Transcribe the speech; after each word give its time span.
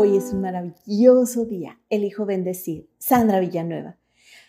Hoy 0.00 0.16
es 0.16 0.32
un 0.32 0.42
maravilloso 0.42 1.44
día. 1.44 1.80
Elijo 1.90 2.24
bendecir. 2.24 2.88
Sandra 2.98 3.40
Villanueva. 3.40 3.98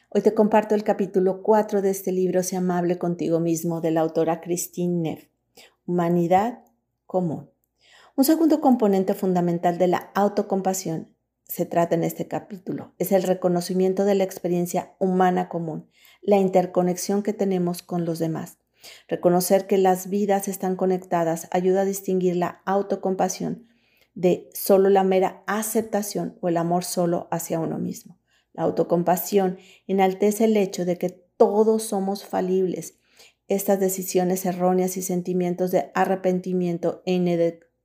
Hoy 0.10 0.22
te 0.22 0.36
comparto 0.36 0.75
el 0.75 0.84
capítulo 0.84 1.41
4 1.41 1.82
de 1.82 1.89
este 1.89 2.12
libro, 2.12 2.44
Sea 2.44 2.60
amable 2.60 3.00
contigo 3.00 3.39
mismo, 3.39 3.82
de 3.82 3.89
la 3.89 4.02
autora 4.02 4.41
Christine 4.41 5.02
Neff. 5.02 5.25
Humanidad 5.88 6.59
común. 7.07 7.50
Un 8.16 8.25
segundo 8.25 8.62
componente 8.62 9.16
fundamental 9.16 9.80
de 9.80 9.88
la 9.88 10.12
autocompasión 10.14 11.16
se 11.46 11.66
trata 11.66 11.95
en 11.95 12.04
este 12.04 12.27
capítulo. 12.27 12.93
Es 13.00 13.11
el 13.11 13.23
reconocimiento 13.23 14.05
de 14.05 14.13
la 14.13 14.25
experiencia 14.25 14.93
humana 15.00 15.50
común, 15.50 15.89
la 16.21 16.38
interconexión 16.38 17.23
que 17.23 17.34
tenemos 17.34 17.81
con 17.81 18.05
los 18.05 18.20
demás. 18.20 18.59
Reconocer 19.07 19.66
que 19.66 19.79
las 19.79 20.09
vidas 20.09 20.47
están 20.47 20.75
conectadas 20.75 21.47
ayuda 21.50 21.81
a 21.81 21.86
distinguir 21.86 22.36
la 22.36 22.61
autocompasión 22.66 23.68
de 24.14 24.50
solo 24.54 24.89
la 24.89 25.04
mera 25.04 25.43
aceptación 25.47 26.38
o 26.42 26.50
el 26.50 26.57
amor 26.57 26.83
solo 26.83 27.28
hacia 27.32 27.60
uno 27.60 27.78
mismo. 27.79 28.20
La 28.54 28.64
autocompasión 28.64 29.57
enaltece 29.88 30.46
el 30.46 30.57
hecho 30.57 30.86
de 30.86 30.97
que 30.97 31.10
todos 31.10 31.83
somos 31.83 32.25
falibles. 32.25 32.97
Estas 33.47 33.80
decisiones 33.80 34.45
erróneas 34.45 34.97
y 34.97 35.02
sentimientos 35.02 35.72
de 35.72 35.92
arrepentimiento 35.95 37.02
e 37.06 37.14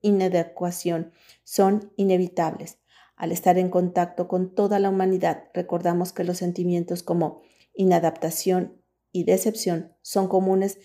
inadecuación 0.00 1.12
son 1.44 1.92
inevitables. 1.96 2.78
Al 3.16 3.30
estar 3.30 3.58
en 3.58 3.70
contacto 3.70 4.26
con 4.26 4.54
toda 4.54 4.78
la 4.78 4.90
humanidad, 4.90 5.44
recordamos 5.54 6.12
que 6.12 6.24
los 6.24 6.38
sentimientos 6.38 7.02
como 7.02 7.42
inadaptación 7.72 8.82
y 9.12 9.24
decepción 9.24 9.94
son 10.02 10.26
comunes 10.26 10.78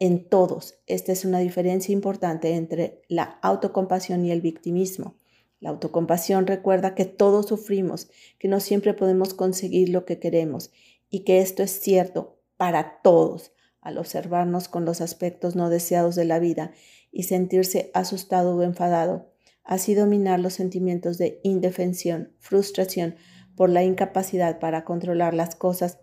en 0.00 0.24
todos. 0.24 0.80
Esta 0.86 1.12
es 1.12 1.24
una 1.24 1.38
diferencia 1.38 1.92
importante 1.92 2.54
entre 2.54 3.02
la 3.06 3.38
autocompasión 3.42 4.24
y 4.24 4.32
el 4.32 4.40
victimismo. 4.40 5.14
La 5.60 5.68
autocompasión 5.68 6.46
recuerda 6.46 6.94
que 6.94 7.04
todos 7.04 7.46
sufrimos, 7.46 8.08
que 8.38 8.48
no 8.48 8.60
siempre 8.60 8.94
podemos 8.94 9.34
conseguir 9.34 9.90
lo 9.90 10.06
que 10.06 10.18
queremos 10.18 10.72
y 11.10 11.20
que 11.20 11.40
esto 11.40 11.62
es 11.62 11.70
cierto 11.70 12.40
para 12.56 13.00
todos. 13.02 13.52
Al 13.82 13.98
observarnos 13.98 14.68
con 14.68 14.84
los 14.84 15.00
aspectos 15.00 15.54
no 15.54 15.70
deseados 15.70 16.14
de 16.14 16.24
la 16.24 16.38
vida 16.38 16.72
y 17.12 17.24
sentirse 17.24 17.90
asustado 17.94 18.56
o 18.56 18.62
enfadado, 18.62 19.30
así 19.64 19.94
dominar 19.94 20.40
los 20.40 20.54
sentimientos 20.54 21.18
de 21.18 21.40
indefensión, 21.42 22.32
frustración 22.38 23.16
por 23.54 23.68
la 23.68 23.84
incapacidad 23.84 24.58
para 24.58 24.84
controlar 24.84 25.34
las 25.34 25.56
cosas 25.56 25.98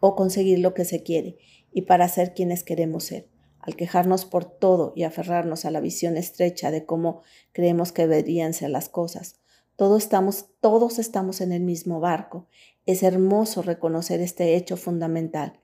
o 0.00 0.14
conseguir 0.14 0.60
lo 0.60 0.74
que 0.74 0.84
se 0.84 1.02
quiere 1.02 1.38
y 1.72 1.82
para 1.82 2.08
ser 2.08 2.34
quienes 2.34 2.62
queremos 2.62 3.04
ser. 3.04 3.28
Al 3.60 3.76
quejarnos 3.76 4.24
por 4.24 4.44
todo 4.44 4.92
y 4.96 5.02
aferrarnos 5.02 5.64
a 5.64 5.70
la 5.70 5.80
visión 5.80 6.16
estrecha 6.16 6.70
de 6.70 6.86
cómo 6.86 7.22
creemos 7.52 7.92
que 7.92 8.06
deberían 8.06 8.54
ser 8.54 8.70
las 8.70 8.88
cosas, 8.88 9.36
todos 9.78 10.02
estamos, 10.02 10.46
todos 10.60 10.98
estamos 10.98 11.40
en 11.40 11.52
el 11.52 11.62
mismo 11.62 12.00
barco. 12.00 12.48
Es 12.84 13.04
hermoso 13.04 13.62
reconocer 13.62 14.20
este 14.20 14.56
hecho 14.56 14.76
fundamental 14.76 15.60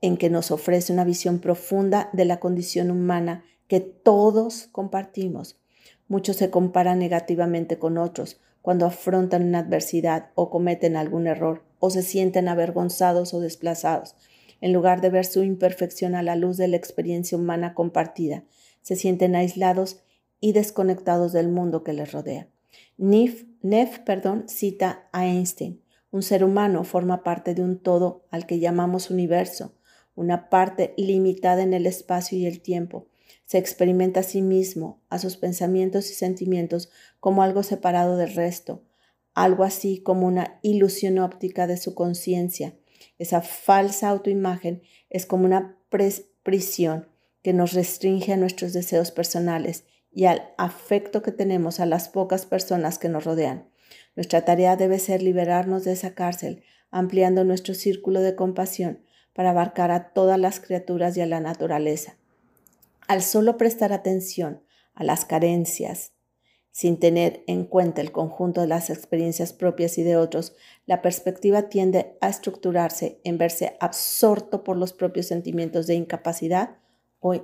en 0.00 0.16
que 0.16 0.30
nos 0.30 0.50
ofrece 0.50 0.92
una 0.92 1.04
visión 1.04 1.38
profunda 1.38 2.10
de 2.12 2.24
la 2.24 2.40
condición 2.40 2.90
humana 2.90 3.44
que 3.68 3.78
todos 3.78 4.68
compartimos. 4.72 5.60
Muchos 6.08 6.34
se 6.34 6.50
comparan 6.50 6.98
negativamente 6.98 7.78
con 7.78 7.98
otros 7.98 8.40
cuando 8.62 8.84
afrontan 8.84 9.44
una 9.44 9.60
adversidad 9.60 10.30
o 10.34 10.50
cometen 10.50 10.96
algún 10.96 11.28
error 11.28 11.62
o 11.78 11.90
se 11.90 12.02
sienten 12.02 12.48
avergonzados 12.48 13.32
o 13.32 13.38
desplazados. 13.38 14.16
En 14.60 14.72
lugar 14.72 15.00
de 15.00 15.10
ver 15.10 15.24
su 15.24 15.42
imperfección 15.42 16.14
a 16.14 16.22
la 16.22 16.36
luz 16.36 16.56
de 16.56 16.68
la 16.68 16.76
experiencia 16.76 17.36
humana 17.36 17.74
compartida, 17.74 18.44
se 18.82 18.96
sienten 18.96 19.34
aislados 19.34 20.02
y 20.40 20.52
desconectados 20.52 21.32
del 21.32 21.48
mundo 21.48 21.82
que 21.82 21.92
les 21.92 22.12
rodea. 22.12 22.48
Neff, 22.96 23.98
perdón, 24.04 24.48
cita 24.48 25.08
a 25.12 25.26
Einstein. 25.26 25.82
Un 26.10 26.22
ser 26.22 26.44
humano 26.44 26.84
forma 26.84 27.22
parte 27.22 27.54
de 27.54 27.62
un 27.62 27.78
todo 27.78 28.24
al 28.30 28.46
que 28.46 28.58
llamamos 28.58 29.10
universo, 29.10 29.74
una 30.14 30.48
parte 30.48 30.94
limitada 30.96 31.62
en 31.62 31.74
el 31.74 31.86
espacio 31.86 32.38
y 32.38 32.46
el 32.46 32.60
tiempo. 32.60 33.06
Se 33.44 33.58
experimenta 33.58 34.20
a 34.20 34.22
sí 34.22 34.40
mismo, 34.40 35.00
a 35.10 35.18
sus 35.18 35.36
pensamientos 35.36 36.10
y 36.10 36.14
sentimientos 36.14 36.90
como 37.20 37.42
algo 37.42 37.62
separado 37.62 38.16
del 38.16 38.34
resto, 38.34 38.82
algo 39.34 39.62
así 39.62 39.98
como 39.98 40.26
una 40.26 40.58
ilusión 40.62 41.18
óptica 41.18 41.66
de 41.66 41.76
su 41.76 41.94
conciencia. 41.94 42.74
Esa 43.18 43.40
falsa 43.40 44.08
autoimagen 44.08 44.82
es 45.08 45.26
como 45.26 45.44
una 45.44 45.78
prisión 46.42 47.08
que 47.42 47.52
nos 47.52 47.72
restringe 47.72 48.32
a 48.32 48.36
nuestros 48.36 48.72
deseos 48.72 49.10
personales 49.10 49.84
y 50.10 50.24
al 50.24 50.54
afecto 50.58 51.22
que 51.22 51.32
tenemos 51.32 51.78
a 51.80 51.86
las 51.86 52.08
pocas 52.08 52.46
personas 52.46 52.98
que 52.98 53.08
nos 53.08 53.24
rodean. 53.24 53.68
Nuestra 54.16 54.44
tarea 54.44 54.76
debe 54.76 54.98
ser 54.98 55.22
liberarnos 55.22 55.84
de 55.84 55.92
esa 55.92 56.14
cárcel, 56.14 56.64
ampliando 56.90 57.44
nuestro 57.44 57.74
círculo 57.74 58.20
de 58.20 58.34
compasión 58.34 59.02
para 59.32 59.50
abarcar 59.50 59.90
a 59.90 60.12
todas 60.12 60.40
las 60.40 60.60
criaturas 60.60 61.16
y 61.16 61.20
a 61.20 61.26
la 61.26 61.40
naturaleza. 61.40 62.16
Al 63.06 63.22
solo 63.22 63.58
prestar 63.58 63.92
atención 63.92 64.62
a 64.94 65.04
las 65.04 65.24
carencias, 65.24 66.15
sin 66.76 66.98
tener 66.98 67.42
en 67.46 67.64
cuenta 67.64 68.02
el 68.02 68.12
conjunto 68.12 68.60
de 68.60 68.66
las 68.66 68.90
experiencias 68.90 69.54
propias 69.54 69.96
y 69.96 70.02
de 70.02 70.18
otros, 70.18 70.54
la 70.84 71.00
perspectiva 71.00 71.70
tiende 71.70 72.18
a 72.20 72.28
estructurarse 72.28 73.18
en 73.24 73.38
verse 73.38 73.78
absorto 73.80 74.62
por 74.62 74.76
los 74.76 74.92
propios 74.92 75.24
sentimientos 75.24 75.86
de 75.86 75.94
incapacidad 75.94 76.76
o 77.18 77.34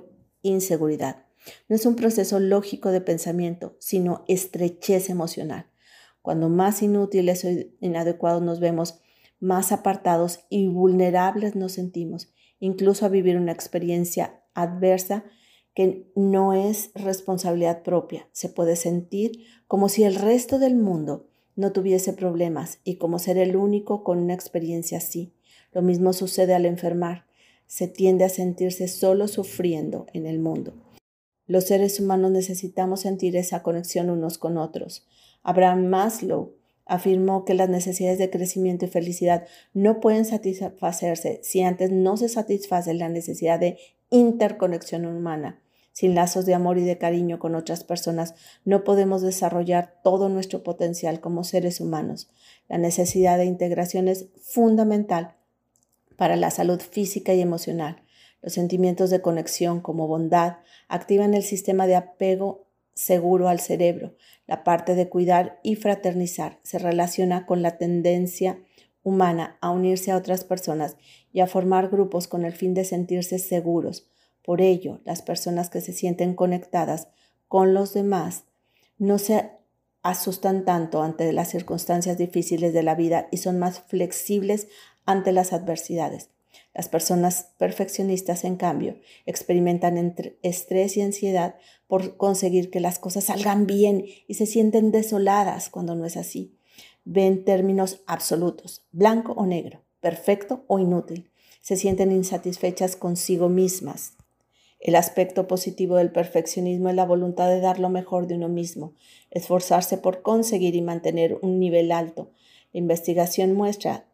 inseguridad. 0.43 1.25
No 1.67 1.75
es 1.75 1.87
un 1.87 1.95
proceso 1.95 2.39
lógico 2.39 2.91
de 2.91 3.01
pensamiento, 3.01 3.75
sino 3.79 4.23
estrechez 4.27 5.09
emocional. 5.09 5.65
Cuando 6.21 6.47
más 6.49 6.83
inútiles 6.83 7.43
o 7.43 7.47
inadecuados 7.79 8.43
nos 8.43 8.59
vemos, 8.59 8.99
más 9.39 9.71
apartados 9.71 10.41
y 10.47 10.67
vulnerables 10.67 11.55
nos 11.55 11.71
sentimos, 11.71 12.31
incluso 12.59 13.03
a 13.03 13.09
vivir 13.09 13.37
una 13.37 13.51
experiencia 13.51 14.43
adversa 14.53 15.23
que 15.73 16.07
no 16.15 16.53
es 16.53 16.91
responsabilidad 16.93 17.83
propia. 17.83 18.27
Se 18.31 18.49
puede 18.49 18.75
sentir 18.75 19.43
como 19.67 19.89
si 19.89 20.03
el 20.03 20.15
resto 20.15 20.59
del 20.59 20.75
mundo 20.75 21.27
no 21.55 21.71
tuviese 21.71 22.13
problemas 22.13 22.79
y 22.83 22.95
como 22.95 23.19
ser 23.19 23.37
el 23.37 23.55
único 23.55 24.03
con 24.03 24.19
una 24.19 24.33
experiencia 24.33 24.97
así. 24.99 25.33
Lo 25.71 25.81
mismo 25.81 26.13
sucede 26.13 26.53
al 26.53 26.65
enfermar. 26.65 27.25
Se 27.67 27.87
tiende 27.87 28.25
a 28.25 28.29
sentirse 28.29 28.87
solo 28.87 29.27
sufriendo 29.27 30.05
en 30.13 30.25
el 30.27 30.39
mundo. 30.39 30.73
Los 31.45 31.65
seres 31.65 31.99
humanos 31.99 32.31
necesitamos 32.31 33.01
sentir 33.01 33.35
esa 33.35 33.63
conexión 33.63 34.09
unos 34.09 34.37
con 34.37 34.57
otros. 34.57 35.05
Abraham 35.41 35.87
Maslow 35.87 36.53
afirmó 36.85 37.45
que 37.45 37.53
las 37.53 37.69
necesidades 37.69 38.19
de 38.19 38.29
crecimiento 38.29 38.85
y 38.85 38.89
felicidad 38.89 39.45
no 39.73 39.99
pueden 39.99 40.25
satisfacerse 40.25 41.39
si 41.43 41.61
antes 41.61 41.91
no 41.91 42.17
se 42.17 42.29
satisface 42.29 42.93
la 42.93 43.09
necesidad 43.09 43.59
de 43.59 43.77
interconexión 44.09 45.05
humana. 45.05 45.59
Sin 45.93 46.15
lazos 46.15 46.47
de 46.47 46.55
amor 46.55 46.79
y 46.79 46.83
de 46.83 46.97
cariño 46.97 47.37
con 47.37 47.53
otras 47.53 47.83
personas, 47.83 48.33
no 48.65 48.83
podemos 48.83 49.21
desarrollar 49.21 49.99
todo 50.03 50.27
nuestro 50.27 50.63
potencial 50.63 51.21
como 51.21 51.43
seres 51.43 51.79
humanos. 51.79 52.31
La 52.67 52.79
necesidad 52.79 53.37
de 53.37 53.45
integración 53.45 54.07
es 54.07 54.25
fundamental 54.41 55.35
para 56.17 56.35
la 56.35 56.49
salud 56.49 56.79
física 56.79 57.33
y 57.35 57.41
emocional. 57.41 58.03
Los 58.41 58.53
sentimientos 58.53 59.11
de 59.11 59.21
conexión 59.21 59.81
como 59.81 60.07
bondad 60.07 60.57
activan 60.87 61.35
el 61.35 61.43
sistema 61.43 61.85
de 61.85 61.95
apego 61.95 62.67
seguro 62.95 63.49
al 63.49 63.59
cerebro. 63.59 64.15
La 64.47 64.63
parte 64.63 64.95
de 64.95 65.09
cuidar 65.09 65.59
y 65.63 65.75
fraternizar 65.75 66.59
se 66.63 66.79
relaciona 66.79 67.45
con 67.45 67.61
la 67.61 67.77
tendencia 67.77 68.59
humana 69.03 69.57
a 69.61 69.71
unirse 69.71 70.11
a 70.11 70.17
otras 70.17 70.43
personas 70.43 70.97
y 71.31 71.41
a 71.41 71.47
formar 71.47 71.89
grupos 71.89 72.27
con 72.27 72.45
el 72.45 72.53
fin 72.53 72.73
de 72.73 72.85
sentirse 72.85 73.39
seguros, 73.39 74.09
por 74.43 74.61
ello, 74.61 74.99
las 75.05 75.21
personas 75.21 75.69
que 75.69 75.81
se 75.81 75.93
sienten 75.93 76.35
conectadas 76.35 77.07
con 77.47 77.73
los 77.73 77.93
demás 77.93 78.43
no 78.97 79.17
se 79.17 79.51
asustan 80.01 80.65
tanto 80.65 81.01
ante 81.01 81.31
las 81.31 81.49
circunstancias 81.49 82.17
difíciles 82.17 82.73
de 82.73 82.83
la 82.83 82.93
vida 82.93 83.29
y 83.31 83.37
son 83.37 83.57
más 83.57 83.79
flexibles 83.79 84.67
ante 85.05 85.31
las 85.31 85.53
adversidades. 85.53 86.29
Las 86.73 86.89
personas 86.89 87.51
perfeccionistas, 87.57 88.43
en 88.43 88.55
cambio, 88.55 88.97
experimentan 89.25 89.97
entre 89.97 90.37
estrés 90.41 90.97
y 90.97 91.01
ansiedad 91.01 91.55
por 91.87 92.17
conseguir 92.17 92.69
que 92.69 92.79
las 92.79 92.99
cosas 92.99 93.25
salgan 93.25 93.67
bien 93.67 94.05
y 94.27 94.33
se 94.33 94.45
sienten 94.45 94.91
desoladas 94.91 95.69
cuando 95.69 95.95
no 95.95 96.05
es 96.05 96.17
así. 96.17 96.55
Ven 97.05 97.43
términos 97.43 98.01
absolutos, 98.07 98.85
blanco 98.91 99.33
o 99.33 99.45
negro, 99.45 99.81
perfecto 99.99 100.63
o 100.67 100.79
inútil. 100.79 101.29
Se 101.61 101.75
sienten 101.75 102.11
insatisfechas 102.11 102.95
consigo 102.95 103.49
mismas. 103.49 104.13
El 104.79 104.95
aspecto 104.95 105.47
positivo 105.47 105.95
del 105.95 106.11
perfeccionismo 106.11 106.89
es 106.89 106.95
la 106.95 107.05
voluntad 107.05 107.47
de 107.47 107.61
dar 107.61 107.79
lo 107.79 107.89
mejor 107.89 108.27
de 108.27 108.35
uno 108.35 108.49
mismo, 108.49 108.93
esforzarse 109.31 109.97
por 109.97 110.21
conseguir 110.21 110.75
y 110.75 110.81
mantener 110.81 111.37
un 111.41 111.57
nivel 111.57 111.91
alto. 111.91 112.31
La 112.73 112.79
investigación 112.79 113.53
muestra 113.53 114.05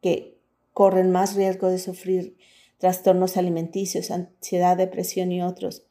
que 0.00 0.31
corren 0.72 1.10
más 1.10 1.34
riesgo 1.34 1.68
de 1.68 1.78
sufrir 1.78 2.36
trastornos 2.78 3.36
alimenticios, 3.36 4.10
ansiedad, 4.10 4.76
depresión 4.76 5.30
y 5.30 5.42
otros. 5.42 5.86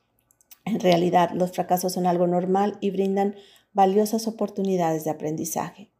En 0.65 0.79
realidad, 0.79 1.31
los 1.31 1.51
fracasos 1.51 1.93
son 1.93 2.05
algo 2.05 2.27
normal 2.27 2.77
y 2.81 2.91
brindan 2.91 3.35
valiosas 3.73 4.27
oportunidades 4.27 5.03
de 5.05 5.11
aprendizaje. 5.11 5.91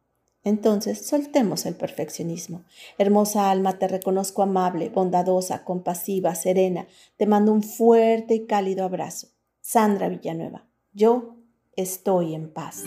Entonces, 0.44 1.06
soltemos 1.06 1.66
el 1.66 1.76
perfeccionismo. 1.76 2.64
Hermosa 2.98 3.50
alma, 3.50 3.78
te 3.78 3.86
reconozco 3.86 4.42
amable, 4.42 4.88
bondadosa, 4.88 5.64
compasiva, 5.64 6.34
serena. 6.34 6.86
Te 7.16 7.26
mando 7.26 7.52
un 7.52 7.62
fuerte 7.62 8.34
y 8.34 8.46
cálido 8.46 8.84
abrazo. 8.84 9.28
Sandra 9.60 10.08
Villanueva, 10.08 10.66
yo 10.92 11.36
estoy 11.76 12.34
en 12.34 12.52
paz. 12.52 12.82